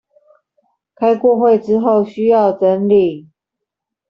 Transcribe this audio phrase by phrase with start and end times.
[0.95, 3.29] 開過會之後需要整理